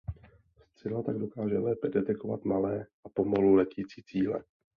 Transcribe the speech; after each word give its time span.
Střela 0.67 1.03
tak 1.03 1.17
dokáže 1.19 1.57
lépe 1.59 1.89
detekovat 1.89 2.45
malé 2.45 2.87
a 3.05 3.09
pomalu 3.13 3.53
letící 3.53 4.03
cíle. 4.03 4.43